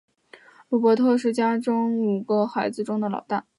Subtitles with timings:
[0.69, 3.45] 鲁伯特是家里五个孩子中的老大。